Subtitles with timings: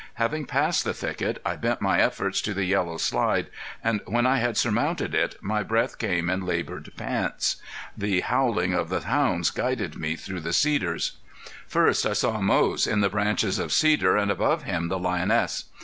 [0.15, 3.51] Having passed the thicket, I bent my efforts to the yellow slide
[3.83, 7.57] and when I had surmounted it my breath came in labored pants.
[7.95, 11.17] The howling of the hounds guided me through the cedars.
[11.67, 15.65] First I saw Moze in the branches of cedar and above him the lioness.